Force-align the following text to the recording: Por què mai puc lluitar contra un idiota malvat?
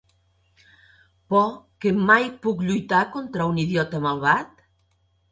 Por 1.33 1.43
què 1.85 1.91
mai 2.07 2.25
puc 2.45 2.63
lluitar 2.69 3.01
contra 3.17 3.47
un 3.51 3.59
idiota 3.65 4.01
malvat? 4.07 4.65